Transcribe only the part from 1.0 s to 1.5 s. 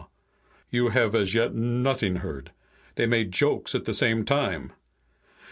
as